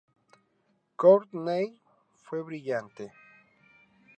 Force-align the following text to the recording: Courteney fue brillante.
Courteney 0.97 1.79
fue 2.23 2.41
brillante. 2.43 3.11